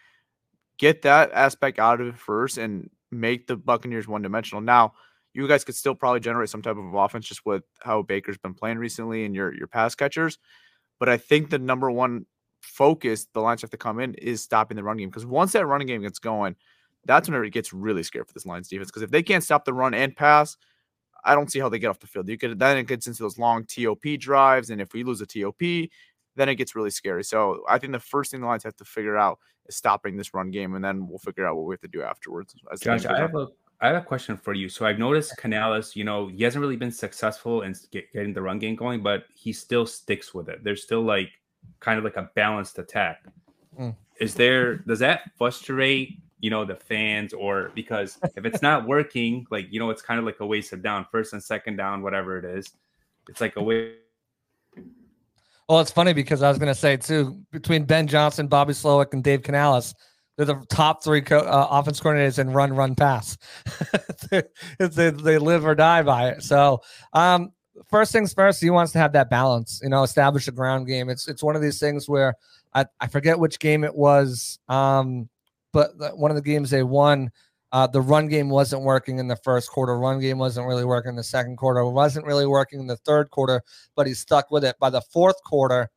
[0.78, 4.60] get that aspect out of it first and make the Buccaneers one dimensional.
[4.60, 4.94] Now,
[5.34, 8.54] you guys could still probably generate some type of offense just with how Baker's been
[8.54, 10.38] playing recently and your your pass catchers.
[10.98, 12.26] But I think the number one
[12.60, 15.66] focus the Lions have to come in is stopping the run game because once that
[15.66, 16.56] running game gets going,
[17.04, 18.88] that's when it gets really scary for this Lions defense.
[18.88, 20.56] Because if they can't stop the run and pass,
[21.24, 22.28] I don't see how they get off the field.
[22.28, 25.26] You could then it gets into those long TOP drives, and if we lose a
[25.26, 25.90] TOP,
[26.38, 27.24] then it gets really scary.
[27.24, 30.32] So I think the first thing the Lions have to figure out is stopping this
[30.32, 32.54] run game, and then we'll figure out what we have to do afterwards.
[32.80, 33.48] Josh, I have a
[33.80, 34.68] I have a question for you.
[34.68, 38.42] So I've noticed Canales, you know, he hasn't really been successful in get, getting the
[38.42, 40.64] run game going, but he still sticks with it.
[40.64, 41.30] There's still like
[41.78, 43.22] kind of like a balanced attack.
[43.78, 43.94] Mm.
[44.20, 49.46] Is there does that frustrate you know the fans or because if it's not working
[49.50, 52.00] like you know it's kind of like a waste of down first and second down
[52.00, 52.70] whatever it is
[53.28, 53.94] it's like a way
[55.68, 59.12] well it's funny because i was going to say too between ben johnson bobby slowik
[59.12, 59.94] and dave canales
[60.38, 63.36] they're the top three co- uh, offense coordinators in run run pass.
[64.30, 64.42] They,
[64.78, 66.42] they, they live or die by it.
[66.42, 66.80] So
[67.12, 67.52] um
[67.88, 71.08] first things first he wants to have that balance you know establish a ground game.
[71.08, 72.34] It's it's one of these things where
[72.74, 75.28] i, I forget which game it was um
[75.72, 77.30] but one of the games they won,
[77.72, 79.98] uh, the run game wasn't working in the first quarter.
[79.98, 81.80] Run game wasn't really working in the second quarter.
[81.80, 83.62] It wasn't really working in the third quarter,
[83.94, 84.76] but he stuck with it.
[84.78, 85.90] By the fourth quarter,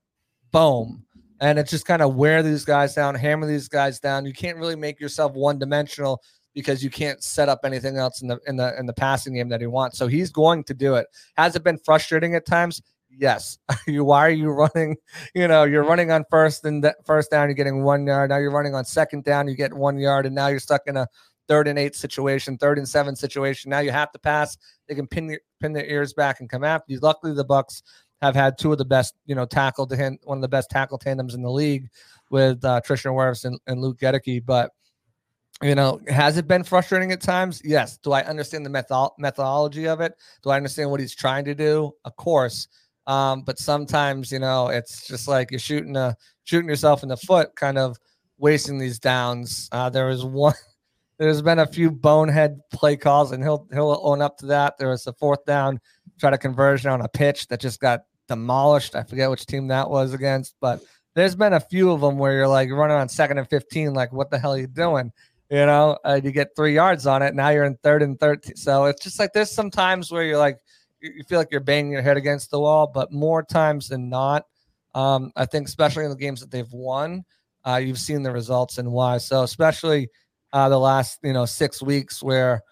[0.52, 1.06] boom.
[1.40, 4.26] And it's just kind of wear these guys down, hammer these guys down.
[4.26, 6.22] You can't really make yourself one dimensional
[6.54, 9.50] because you can't set up anything else in the in the in the passing game
[9.50, 9.98] that he wants.
[9.98, 11.08] So he's going to do it.
[11.38, 12.82] Has it been frustrating at times?
[13.10, 13.58] Yes.
[13.88, 14.98] you why are you running?
[15.34, 18.30] You know, you're running on first and first down, you're getting one yard.
[18.30, 20.98] Now you're running on second down, you get one yard, and now you're stuck in
[20.98, 21.08] a
[21.52, 23.70] third and eight situation, third and seven situation.
[23.70, 24.58] Now you have to pass.
[24.88, 27.00] They can pin pin their ears back and come after you.
[27.02, 27.84] Luckily, the Bucs
[28.22, 30.70] have had two of the best, you know, tackle to him, one of the best
[30.70, 31.90] tackle tandems in the league
[32.30, 34.46] with uh, Tristan Wirfs and, and Luke Goedeke.
[34.46, 34.72] But
[35.62, 37.62] you know, has it been frustrating at times?
[37.66, 37.98] Yes.
[37.98, 40.14] Do I understand the method- methodology of it?
[40.44, 41.92] Do I understand what he's trying to do?
[42.06, 42.70] Of course.
[43.08, 47.18] Um, but sometimes, you know, it's just like you're shooting a shooting yourself in the
[47.18, 47.98] foot, kind of
[48.38, 49.68] wasting these downs.
[49.74, 50.54] Uh, there was one.
[51.22, 54.80] There's been a few bonehead play calls, and he'll he'll own up to that.
[54.80, 55.80] There was a fourth down,
[56.20, 58.96] try to conversion on a pitch that just got demolished.
[58.96, 60.82] I forget which team that was against, but
[61.14, 64.12] there's been a few of them where you're like running on second and 15, like
[64.12, 65.12] what the hell are you doing?
[65.52, 67.36] You know, uh, you get three yards on it.
[67.36, 68.56] Now you're in third and 13.
[68.56, 70.58] So it's just like there's some times where you're like,
[71.02, 74.48] you feel like you're banging your head against the wall, but more times than not,
[74.96, 77.26] um, I think especially in the games that they've won,
[77.64, 79.20] uh, you've seen the results and why.
[79.20, 80.10] So especially
[80.54, 82.64] uh, the last you know six weeks where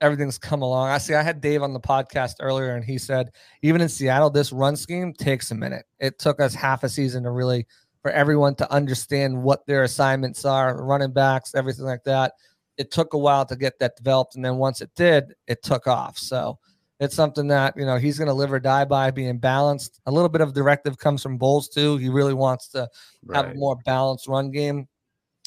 [0.00, 0.88] everything's come along.
[0.88, 1.14] I see.
[1.14, 3.30] I had Dave on the podcast earlier, and he said
[3.62, 5.86] even in Seattle, this run scheme takes a minute.
[5.98, 7.66] It took us half a season to really
[8.02, 12.34] for everyone to understand what their assignments are, running backs, everything like that.
[12.76, 15.86] It took a while to get that developed, and then once it did, it took
[15.86, 16.16] off.
[16.16, 16.58] So
[17.00, 20.00] it's something that you know he's going to live or die by being balanced.
[20.06, 21.96] A little bit of directive comes from Bowles too.
[21.96, 22.88] He really wants to
[23.24, 23.44] right.
[23.44, 24.86] have a more balanced run game.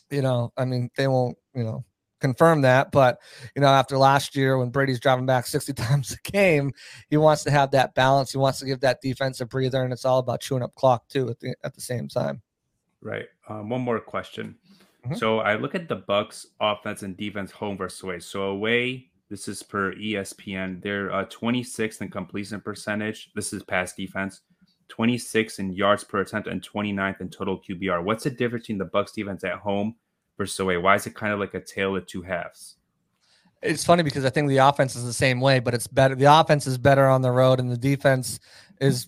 [0.10, 1.84] You know, I mean, they won't you know
[2.22, 3.20] confirm that, but
[3.56, 6.72] you know, after last year when Brady's driving back 60 times a game,
[7.10, 8.32] he wants to have that balance.
[8.32, 11.08] He wants to give that defense a breather, and it's all about chewing up clock
[11.10, 12.42] too at the at the same time.
[13.02, 13.26] Right.
[13.50, 14.56] Um, one more question.
[15.06, 15.16] Mm-hmm.
[15.16, 18.20] So I look at the Bucs offense and defense home versus away.
[18.20, 20.84] So away this is per ESPN.
[20.84, 23.32] They're uh, 26th in completion percentage.
[23.34, 24.42] This is pass defense.
[24.90, 28.04] 26 in yards per attempt and 29th in total QBR.
[28.04, 29.96] What's the difference between the Bucs defense at home
[30.42, 30.78] versus away?
[30.78, 32.78] Why is it kind of like a tale of two halves?
[33.62, 36.16] It's funny because I think the offense is the same way, but it's better.
[36.16, 38.40] The offense is better on the road, and the defense
[38.80, 39.08] is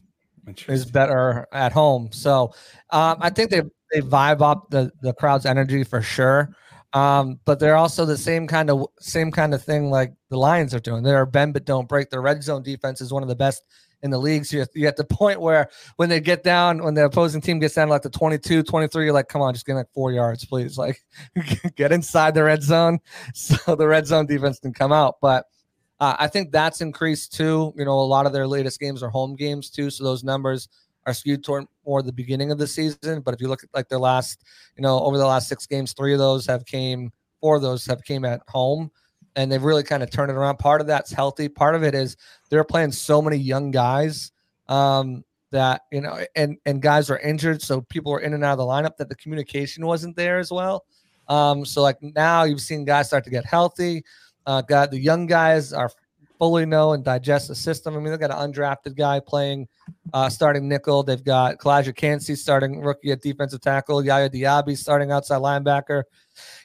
[0.68, 2.10] is better at home.
[2.12, 2.54] So
[2.92, 6.56] um, I think they they vibe up the the crowd's energy for sure.
[6.94, 10.76] Um, but they're also the same kind of same kind of thing like the Lions
[10.76, 11.02] are doing.
[11.02, 12.12] They're bend but don't break.
[12.12, 13.64] Their red zone defense is one of the best
[14.04, 14.54] in the leagues.
[14.54, 17.74] You're, you're at the point where when they get down, when the opposing team gets
[17.74, 20.78] down like the 22, 23, you're like, come on, just get like four yards, please.
[20.84, 21.02] Like
[21.78, 23.00] get inside the red zone
[23.34, 25.16] so the red zone defense can come out.
[25.22, 25.46] But
[26.02, 27.74] uh, I think that's increased too.
[27.78, 29.90] You know, a lot of their latest games are home games too.
[29.90, 30.68] So those numbers
[31.06, 33.22] are skewed toward more the beginning of the season.
[33.22, 34.44] But if you look at like their last,
[34.76, 37.86] you know, over the last six games, three of those have came, four of those
[37.86, 38.92] have came at home
[39.36, 40.58] and they've really kind of turned it around.
[40.58, 41.50] Part of that's healthy.
[41.50, 42.18] Part of it is
[42.50, 44.32] they're playing so many young guys
[44.68, 48.54] um, that you know, and and guys are injured, so people are in and out
[48.54, 48.98] of the lineup.
[48.98, 50.86] That the communication wasn't there as well.
[51.28, 54.04] Um, so like now you've seen guys start to get healthy.
[54.46, 55.90] Uh, got the young guys are
[56.38, 57.96] fully know and digest the system.
[57.96, 59.68] I mean, they've got an undrafted guy playing
[60.14, 61.02] uh, starting nickel.
[61.02, 64.04] They've got Calijah Kancey starting rookie at defensive tackle.
[64.04, 66.04] Yaya Diaby starting outside linebacker.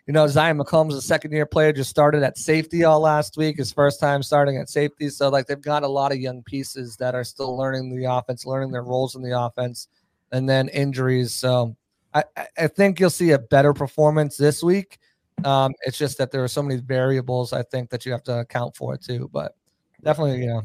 [0.07, 3.59] You know, Zyon McCollum, a second year player, just started at safety all last week,
[3.59, 5.11] his first time starting at safety.
[5.11, 8.46] So, like, they've got a lot of young pieces that are still learning the offense,
[8.46, 9.88] learning their roles in the offense,
[10.33, 11.35] and then injuries.
[11.35, 11.76] So,
[12.14, 12.24] I,
[12.57, 14.98] I think you'll see a better performance this week.
[15.44, 18.40] Um, it's just that there are so many variables I think that you have to
[18.40, 19.28] account for too.
[19.33, 19.54] But
[20.02, 20.62] definitely, you know,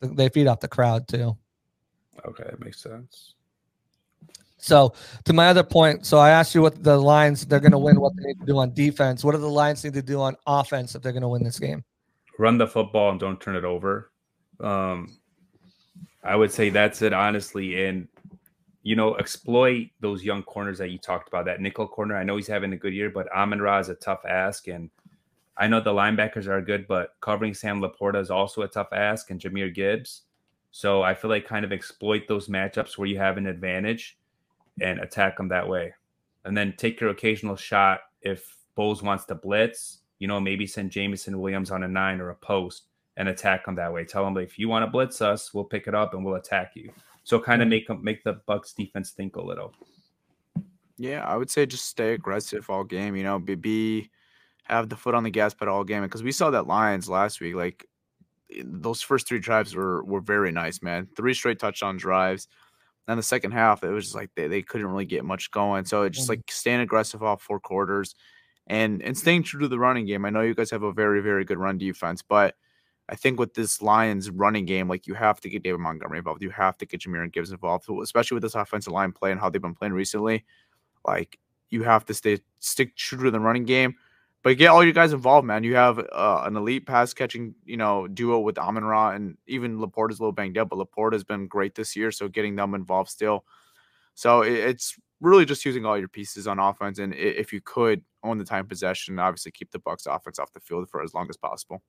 [0.00, 1.36] they feed off the crowd too.
[2.24, 3.34] Okay, that makes sense.
[4.64, 4.94] So
[5.26, 8.00] to my other point, so I asked you what the lines they're going to win,
[8.00, 9.22] what they need to do on defense.
[9.22, 11.58] What do the Lions need to do on offense if they're going to win this
[11.58, 11.84] game?
[12.38, 14.10] Run the football and don't turn it over.
[14.60, 15.18] Um,
[16.22, 17.84] I would say that's it, honestly.
[17.84, 18.08] And
[18.82, 21.44] you know, exploit those young corners that you talked about.
[21.44, 22.16] That nickel corner.
[22.16, 24.88] I know he's having a good year, but Amon Ra is a tough ask, and
[25.58, 29.30] I know the linebackers are good, but covering Sam LaPorta is also a tough ask,
[29.30, 30.22] and Jahmyr Gibbs.
[30.70, 34.16] So I feel like kind of exploit those matchups where you have an advantage
[34.80, 35.94] and attack them that way.
[36.44, 40.90] And then take your occasional shot if Bowles wants to blitz, you know, maybe send
[40.90, 42.84] Jameson Williams on a nine or a post
[43.16, 44.04] and attack them that way.
[44.04, 46.72] Tell them if you want to blitz us, we'll pick it up and we'll attack
[46.74, 46.90] you.
[47.22, 49.72] So kind of make them make the Bucs defense think a little.
[50.96, 53.16] Yeah, I would say just stay aggressive all game.
[53.16, 54.10] You know, be, be
[54.64, 57.40] have the foot on the gas pedal all game because we saw that Lions last
[57.40, 57.54] week.
[57.54, 57.86] Like
[58.54, 61.08] eh, those first three drives were were very nice, man.
[61.16, 62.48] Three straight touchdown drives.
[63.06, 65.84] And the second half, it was just like they, they couldn't really get much going.
[65.84, 66.40] So it's just mm-hmm.
[66.40, 68.14] like staying aggressive off four quarters
[68.66, 70.24] and and staying true to the running game.
[70.24, 72.54] I know you guys have a very, very good run defense, but
[73.08, 76.42] I think with this Lions running game, like you have to get David Montgomery involved.
[76.42, 79.50] You have to get Jahmyr Gibbs involved, especially with this offensive line play and how
[79.50, 80.44] they've been playing recently.
[81.06, 81.38] Like
[81.68, 83.96] you have to stay stick true to the running game
[84.44, 85.64] but get all you guys involved, man.
[85.64, 89.78] You have uh, an elite pass catching, you know, duo with Amon Ra, and even
[89.78, 92.54] LaPorta is a little banged up, but LaPorta has been great this year, so getting
[92.54, 93.46] them involved still.
[94.14, 98.04] So it, it's really just using all your pieces on offense, and if you could
[98.22, 101.26] own the time possession, obviously keep the Bucs offense off the field for as long
[101.30, 101.82] as possible.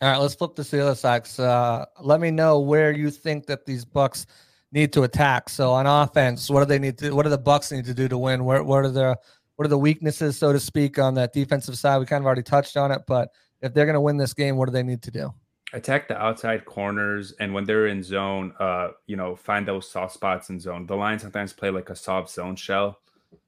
[0.00, 1.28] All right, let's flip this to the other side.
[1.38, 4.24] Uh, let me know where you think that these Bucs
[4.72, 5.50] need to attack.
[5.50, 7.14] So on offense, what do they need to?
[7.14, 8.44] What do the Bucks need to do to win?
[8.44, 9.18] Where what are the
[9.60, 11.98] what are the weaknesses, so to speak, on that defensive side?
[11.98, 13.28] We kind of already touched on it, but
[13.60, 15.34] if they're going to win this game, what do they need to do?
[15.74, 20.14] Attack the outside corners, and when they're in zone, uh, you know, find those soft
[20.14, 20.86] spots in zone.
[20.86, 23.00] The Lions sometimes play like a soft zone shell.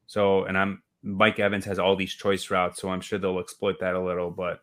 [0.06, 3.80] So, and I'm Mike Evans has all these choice routes, so I'm sure they'll exploit
[3.80, 4.30] that a little.
[4.30, 4.60] But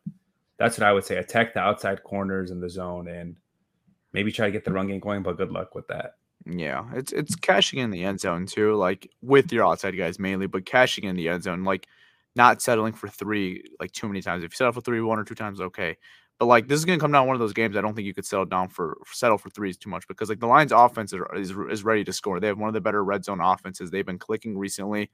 [0.59, 3.35] that's what I would say: attack the outside corners in the zone, and
[4.13, 5.23] maybe try to get the run game going.
[5.23, 6.18] But good luck with that.
[6.49, 10.47] Yeah, it's it's cashing in the end zone too, like with your outside guys mainly,
[10.47, 11.87] but cashing in the end zone, like
[12.35, 14.43] not settling for three like too many times.
[14.43, 15.97] If you settle for three one or two times, okay.
[16.39, 17.75] But like this is gonna come down one of those games.
[17.77, 20.39] I don't think you could settle down for settle for threes too much because like
[20.39, 22.39] the Lions' offense is, is is ready to score.
[22.39, 23.91] They have one of the better red zone offenses.
[23.91, 25.11] They've been clicking recently,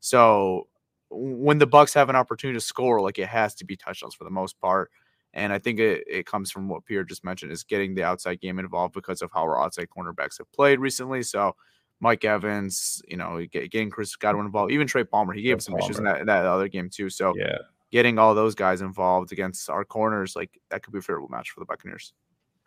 [0.00, 0.68] so
[1.10, 4.24] when the Bucs have an opportunity to score, like it has to be touchdowns for
[4.24, 4.90] the most part.
[5.36, 8.40] And I think it, it comes from what Pierre just mentioned is getting the outside
[8.40, 11.22] game involved because of how our outside cornerbacks have played recently.
[11.22, 11.54] So
[12.00, 15.84] Mike Evans, you know, getting Chris Godwin involved, even Trey Palmer, he gave some Palmer.
[15.84, 17.10] issues in that, that other game too.
[17.10, 17.58] So yeah,
[17.92, 21.50] getting all those guys involved against our corners, like that could be a favorable match
[21.50, 22.14] for the Buccaneers.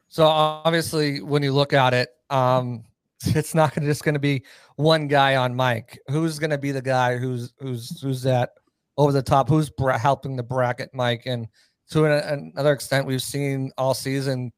[0.08, 2.84] So obviously, when you look at it, um,
[3.26, 4.44] it's not gonna, just going to be
[4.76, 6.00] one guy on Mike.
[6.10, 8.52] Who's going to be the guy who's who's who's that
[8.96, 9.50] over the top?
[9.50, 11.48] Who's bra- helping the bracket Mike and
[11.92, 14.52] to an, another extent, we've seen all season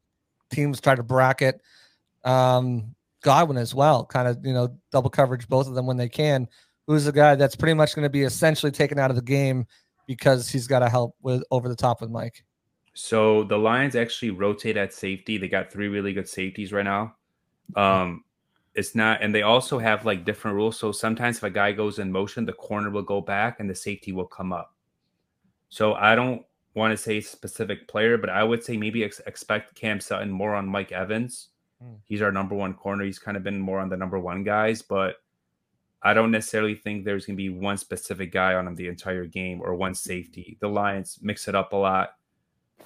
[0.50, 1.62] teams try to bracket
[2.24, 6.10] um, Godwin as well, kind of you know double coverage both of them when they
[6.10, 6.48] can.
[6.88, 9.66] Who's the guy that's pretty much going to be essentially taken out of the game
[10.08, 12.44] because he's got to help with over the top with Mike.
[12.94, 15.38] So the Lions actually rotate at safety.
[15.38, 17.16] They got three really good safeties right now.
[17.76, 18.26] Um,
[18.76, 20.78] it's not, and they also have like different rules.
[20.78, 23.76] So sometimes if a guy goes in motion, the corner will go back and the
[23.76, 24.76] safety will come up.
[25.70, 29.76] So I don't want to say specific player, but I would say maybe ex- expect
[29.76, 31.50] Cam Sutton more on Mike Evans
[31.82, 31.96] Hmm.
[32.06, 33.04] He's our number one corner.
[33.04, 35.16] He's kind of been more on the number one guys, but
[36.02, 39.26] I don't necessarily think there's going to be one specific guy on him the entire
[39.26, 40.58] game or one safety.
[40.60, 42.12] The Lions mix it up a lot.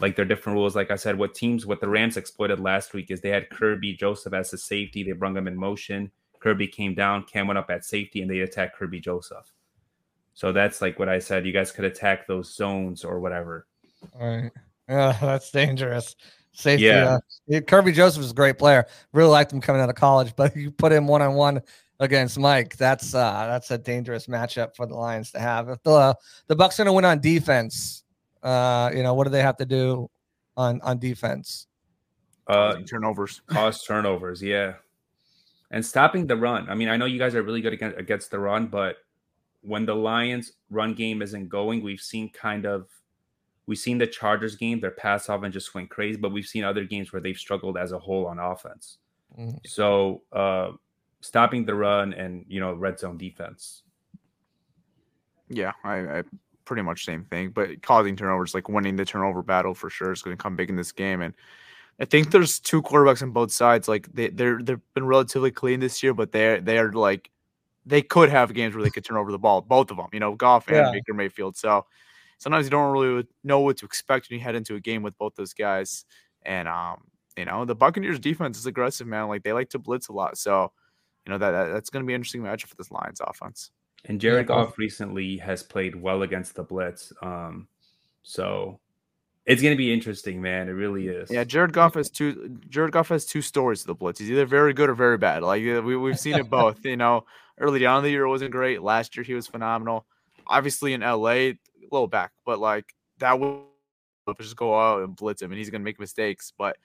[0.02, 0.76] Like their different rules.
[0.76, 3.98] Like I said, what teams, what the Rams exploited last week is they had Kerby
[3.98, 5.04] Joseph as a safety.
[5.04, 6.12] They brung him in motion.
[6.42, 9.52] Kerby came down, Cam went up at safety, and they attacked Kerby Joseph.
[10.34, 11.46] So that's like what I said.
[11.46, 13.68] You guys could attack those zones or whatever.
[14.20, 14.52] All right.
[14.88, 16.16] Yeah, that's dangerous.
[16.52, 16.86] Safety.
[16.86, 17.18] Yeah.
[17.52, 18.86] Uh, Kerby Joseph is a great player.
[19.12, 21.62] Really liked him coming out of college, but you put him one on one
[22.00, 22.78] against Mike.
[22.78, 25.70] That's uh that's a dangerous matchup for the Lions to have.
[25.70, 26.16] If the
[26.48, 28.04] the Bucs gonna win on defense,
[28.44, 30.10] uh, you know, what do they have to do
[30.56, 31.68] on on defense?
[32.48, 33.42] Uh turnovers.
[33.48, 34.76] Cause turnovers, yeah.
[35.72, 36.70] And stopping the run.
[36.70, 38.98] I mean, I know you guys are really good against, against the run, but
[39.62, 42.88] when the Lions run game isn't going, we've seen kind of
[43.68, 46.84] we've seen the Chargers game, their pass offense just went crazy, but we've seen other
[46.84, 48.98] games where they've struggled as a whole on offense.
[49.38, 49.58] Mm-hmm.
[49.66, 50.72] So uh
[51.22, 53.84] stopping the run and you know red zone defense.
[55.50, 56.24] Yeah, I, I
[56.66, 60.22] pretty much same thing, but causing turnovers, like winning the turnover battle for sure, is
[60.22, 61.22] going to come big in this game.
[61.22, 61.34] And
[62.00, 63.88] I think there's two quarterbacks on both sides.
[63.88, 67.32] Like they they're they've been relatively clean this year, but they're they're like
[67.86, 70.08] they could have games where they could turn over the ball, both of them.
[70.12, 70.92] You know, Goff and yeah.
[70.92, 71.56] Baker Mayfield.
[71.56, 71.86] So
[72.38, 75.18] sometimes you don't really know what to expect when you head into a game with
[75.18, 76.06] both those guys.
[76.44, 77.04] And um,
[77.38, 79.28] you know, the Buccaneers defense is aggressive, man.
[79.28, 80.38] Like they like to blitz a lot.
[80.38, 80.72] So
[81.26, 83.72] you know that, that that's going to be an interesting matchup for this Lions offense.
[84.08, 87.12] And Jared Goff recently has played well against the blitz.
[87.24, 87.68] Um,
[88.22, 88.80] so
[89.46, 90.70] it's going to be interesting, man.
[90.70, 91.32] It really is.
[91.32, 92.58] Yeah, Jared Goff has two.
[92.70, 94.20] Jared Goff has two stories to the blitz.
[94.20, 95.44] He's either very good or very bad.
[95.44, 96.86] Like we we've seen it both.
[96.86, 97.26] You know,
[97.60, 98.82] early down in the year it wasn't great.
[98.82, 100.06] Last year he was phenomenal.
[100.48, 101.54] Obviously in LA,
[101.92, 103.62] little back, but like that would
[104.40, 106.52] just go out and blitz him, and he's going to make mistakes.
[106.58, 106.78] But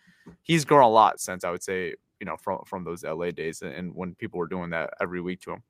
[0.42, 3.62] he's grown a lot since I would say you know from from those LA days
[3.62, 5.62] and when people were doing that every week to him.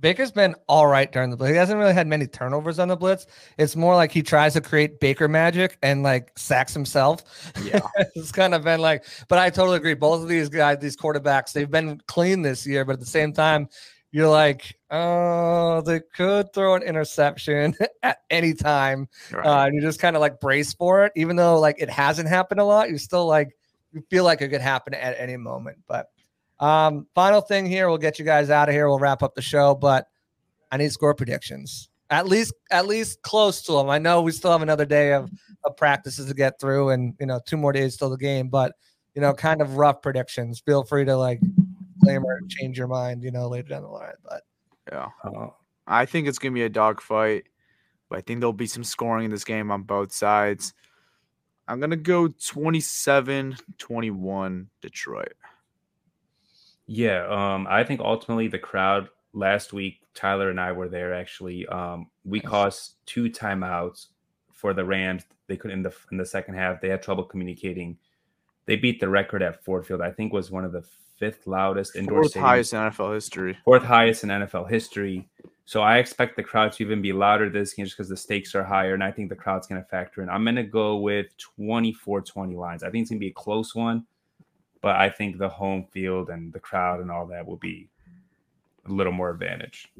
[0.00, 1.52] Baker's been all right during the blitz.
[1.52, 3.26] He hasn't really had many turnovers on the blitz.
[3.58, 7.22] It's more like he tries to create Baker magic and like sacks himself.
[7.62, 7.78] Yeah.
[8.16, 9.94] it's kind of been like, but I totally agree.
[9.94, 13.32] Both of these guys, these quarterbacks, they've been clean this year, but at the same
[13.32, 13.68] time,
[14.14, 17.74] you're like, oh, they could throw an interception
[18.04, 19.08] at any time.
[19.32, 19.44] Right.
[19.44, 22.28] Uh, and you just kind of like brace for it, even though like it hasn't
[22.28, 22.88] happened a lot.
[22.88, 23.56] You're still like,
[23.92, 25.78] you feel like it could happen at any moment.
[25.88, 26.12] But
[26.60, 28.88] um, final thing here, we'll get you guys out of here.
[28.88, 30.06] We'll wrap up the show, but
[30.70, 31.88] I need score predictions.
[32.08, 33.90] At least, at least close to them.
[33.90, 35.28] I know we still have another day of,
[35.64, 38.48] of practices to get through, and you know, two more days till the game.
[38.48, 38.74] But
[39.16, 40.60] you know, kind of rough predictions.
[40.60, 41.40] Feel free to like
[42.04, 43.22] claim or change your mind.
[43.22, 44.14] You know, later down the line.
[44.22, 44.42] But
[44.90, 45.48] yeah, uh,
[45.86, 47.44] I think it's gonna be a dogfight.
[48.08, 50.74] But I think there'll be some scoring in this game on both sides.
[51.66, 55.32] I'm going to go 27 21 Detroit.
[56.86, 61.66] Yeah, um, I think ultimately the crowd last week, Tyler and I were there actually.
[61.66, 64.08] Um, we caused two timeouts
[64.52, 65.24] for the Rams.
[65.46, 66.80] They couldn't in the in the second half.
[66.80, 67.96] They had trouble communicating.
[68.66, 70.02] They beat the record at Ford Field.
[70.02, 70.84] I think was one of the
[71.16, 73.58] fifth loudest indoor fourth highest in NFL history.
[73.64, 75.28] Fourth highest in NFL history.
[75.66, 78.54] So I expect the crowd to even be louder this game just because the stakes
[78.54, 78.94] are higher.
[78.94, 80.28] And I think the crowd's going to factor in.
[80.28, 82.82] I'm going to go with 24 20 Lions.
[82.82, 84.06] I think it's going to be a close one,
[84.82, 87.88] but I think the home field and the crowd and all that will be
[88.86, 89.90] a little more advantage.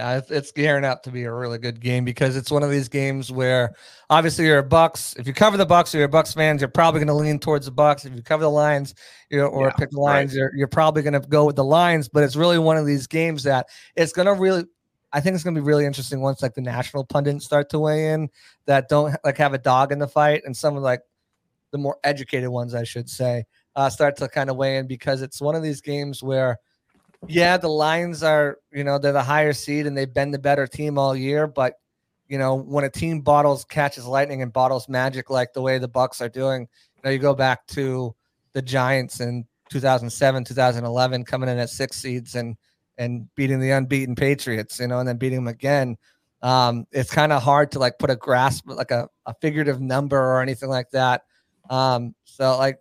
[0.00, 2.88] Yeah, it's gearing up to be a really good game because it's one of these
[2.88, 3.74] games where
[4.08, 5.14] obviously you're a Bucs.
[5.18, 7.38] If you cover the Bucs or you're a Bucs fans, you're probably going to lean
[7.38, 8.06] towards the Bucs.
[8.06, 8.94] If you cover the Lions,
[9.30, 10.38] or yeah, pick the Lions, right.
[10.38, 12.08] you're, you're probably going to go with the Lions.
[12.08, 14.64] But it's really one of these games that it's going to really
[15.12, 17.78] I think it's going to be really interesting once like the national pundits start to
[17.78, 18.30] weigh in
[18.64, 21.02] that don't like have a dog in the fight, and some of like
[21.72, 23.44] the more educated ones, I should say,
[23.76, 26.58] uh, start to kind of weigh in because it's one of these games where,
[27.28, 30.66] yeah, the Lions are you know they're the higher seed and they've been the better
[30.66, 31.74] team all year, but
[32.28, 35.88] you know when a team bottles catches lightning and bottles magic like the way the
[35.88, 38.14] Bucs are doing, you know you go back to
[38.52, 42.56] the Giants in 2007, 2011, coming in at six seeds and
[42.98, 45.96] and beating the unbeaten Patriots, you know, and then beating them again.
[46.42, 50.18] Um, it's kind of hard to like put a grasp, like a, a figurative number
[50.18, 51.22] or anything like that.
[51.70, 52.78] Um, so like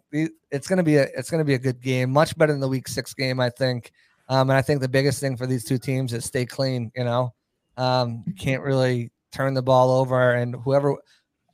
[0.51, 2.87] it's gonna be a it's gonna be a good game, much better than the week
[2.87, 3.91] six game, I think.
[4.29, 6.91] Um, and I think the biggest thing for these two teams is stay clean.
[6.95, 7.33] You know,
[7.77, 10.95] um, can't really turn the ball over, and whoever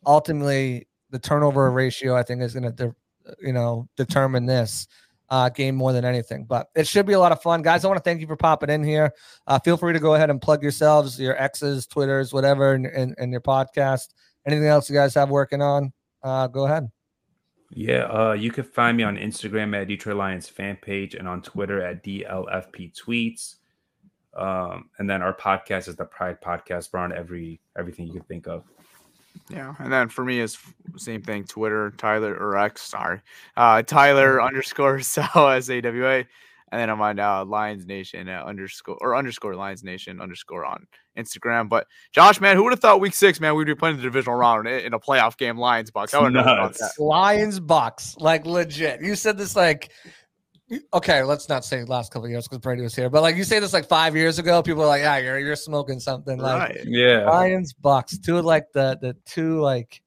[0.05, 2.95] ultimately the turnover ratio, I think, is gonna de-
[3.41, 4.88] you know determine this
[5.30, 6.45] uh, game more than anything.
[6.45, 7.84] But it should be a lot of fun, guys.
[7.84, 9.13] I want to thank you for popping in here.
[9.47, 13.15] Uh, feel free to go ahead and plug yourselves, your exes, Twitters, whatever, and, and,
[13.17, 14.09] and your podcast.
[14.45, 15.91] Anything else you guys have working on?
[16.21, 16.89] Uh, go ahead.
[17.72, 21.41] Yeah, uh, you can find me on Instagram at Detroit Lions fan page and on
[21.41, 23.55] Twitter at DLFP tweets.
[24.36, 26.89] Um, and then our podcast is the Pride Podcast.
[26.91, 28.63] We're on every everything you can think of.
[29.49, 30.57] Yeah, and then for me is
[30.97, 31.45] same thing.
[31.45, 33.22] Twitter, Tyler or X, sorry,
[33.57, 38.28] uh, Tyler underscore Sal S A W A, and then I'm on uh, Lions Nation
[38.28, 40.88] uh, underscore or underscore Lions Nation underscore on
[41.18, 41.70] Instagram.
[41.70, 44.38] But Josh, man, who would have thought Week Six, man, we'd be playing the divisional
[44.38, 46.13] round in a playoff game, Lions Bucs.
[46.13, 46.91] I would know about that.
[46.99, 49.01] Lions Bucs, like legit.
[49.01, 49.91] You said this like
[50.93, 53.59] okay, let's not say last couple years because Brady was here, but like you say
[53.59, 56.39] this like five years ago, people are like, yeah, you're you're smoking something.
[56.39, 56.86] Like Right.
[56.86, 57.30] Yeah.
[57.30, 60.01] Lions Bucs, two of like the the two like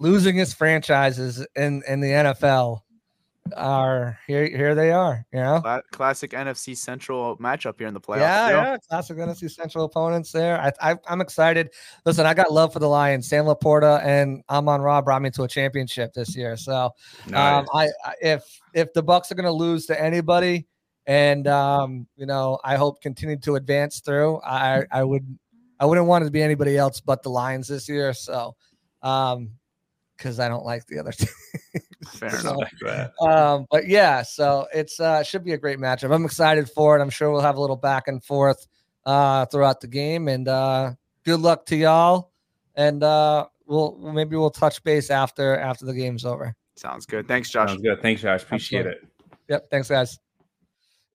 [0.00, 2.80] losingest franchises in in the NFL
[3.56, 4.46] are here.
[4.46, 5.26] Here they are.
[5.32, 5.82] You know.
[5.92, 8.20] Classic NFC Central matchup here in the playoffs.
[8.20, 10.60] Yeah, yeah, classic NFC Central opponents there.
[10.60, 11.70] I, I, I'm excited.
[12.04, 13.28] Listen, I got love for the Lions.
[13.28, 16.56] Sam LaPorta and Amon Ra brought me to a championship this year.
[16.56, 16.90] So,
[17.26, 17.60] Nice.
[17.60, 20.66] um, I, I if if the Bucs are going to lose to anybody,
[21.06, 24.40] and um, you know, I hope continue to advance through.
[24.42, 25.38] I I would
[25.78, 28.12] I wouldn't want it to be anybody else but the Lions this year.
[28.12, 28.56] So,
[29.02, 29.50] um,
[30.16, 31.28] because I don't like the other team.
[32.08, 33.10] Fair So, enough.
[33.20, 36.14] Um, but yeah, so it's uh should be a great matchup.
[36.14, 37.02] I'm excited for it.
[37.02, 38.66] I'm sure we'll have a little back and forth
[39.04, 40.28] uh throughout the game.
[40.28, 40.92] And uh
[41.24, 42.30] good luck to y'all.
[42.74, 46.54] And uh we'll maybe we'll touch base after after the game's over.
[46.76, 47.26] Sounds good.
[47.26, 47.70] Thanks, Josh.
[47.70, 48.00] Sounds good.
[48.02, 48.42] Thanks, Josh.
[48.42, 49.08] Appreciate Absolutely.
[49.08, 49.12] it.
[49.48, 50.18] Yep, thanks guys.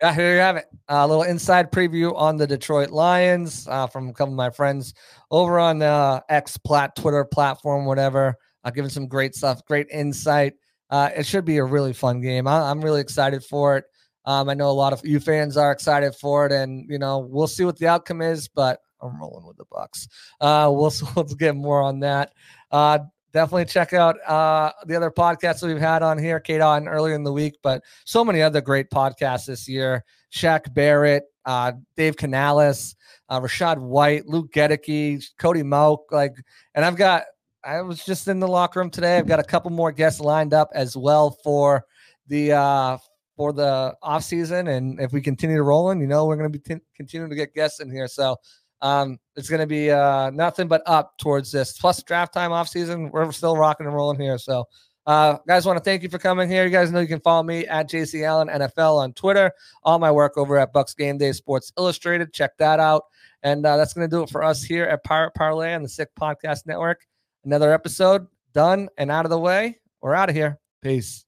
[0.01, 0.65] Yeah, here you have it.
[0.87, 4.95] A little inside preview on the Detroit Lions uh, from a couple of my friends
[5.29, 8.35] over on the X plat Twitter platform, whatever.
[8.63, 10.53] Uh, giving some great stuff, great insight.
[10.89, 12.47] Uh, it should be a really fun game.
[12.47, 13.85] I, I'm really excited for it.
[14.25, 17.19] Um, I know a lot of you fans are excited for it, and you know
[17.19, 18.47] we'll see what the outcome is.
[18.47, 20.07] But I'm rolling with the Bucs.
[20.39, 22.33] Uh, we'll we'll get more on that.
[22.71, 22.99] Uh,
[23.33, 27.15] definitely check out uh, the other podcasts that we've had on here, Kate on earlier
[27.15, 30.03] in the week, but so many other great podcasts this year.
[30.33, 32.95] Shaq Barrett, uh, Dave Canales,
[33.29, 36.35] uh, Rachaad White, Luke Goedeke, Cody Mauch, like,
[36.75, 37.23] and I've got.
[37.63, 39.17] I was just in the locker room today.
[39.17, 41.85] I've got a couple more guests lined up as well for
[42.27, 42.97] the uh
[43.37, 46.59] for the off season, and if we continue to rolling, you know, we're going to
[46.59, 48.07] be t- continuing to get guests in here.
[48.07, 48.35] So
[48.81, 51.77] um, it's going to be uh, nothing but up towards this.
[51.77, 54.37] Plus draft time off season, we're still rocking and rolling here.
[54.37, 54.65] So,
[55.05, 56.63] uh, guys, want to thank you for coming here.
[56.65, 59.51] You guys know you can follow me at JC Allen NFL on Twitter.
[59.83, 62.33] All my work over at Bucs Game Day Sports Illustrated.
[62.33, 63.03] Check that out.
[63.43, 65.89] And uh, that's going to do it for us here at Pirate Parlay on the
[65.89, 67.07] Sick Podcast Network.
[67.43, 69.79] Another episode done and out of the way.
[70.01, 70.59] We're out of here.
[70.81, 71.25] Peace.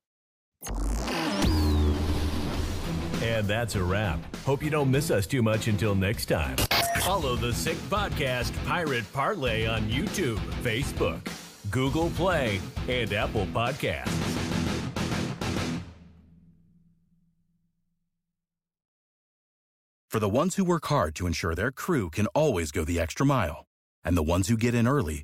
[3.22, 4.20] And that's a wrap.
[4.46, 6.58] Hope you don't miss us too much until next time.
[7.00, 11.20] Follow the Sick Podcast Pirate Parlay on YouTube, Facebook,
[11.72, 14.10] Google Play, and Apple Podcasts.
[20.10, 23.26] For the ones who work hard to ensure their crew can always go the extra
[23.26, 23.66] mile,
[24.04, 25.24] and the ones who get in early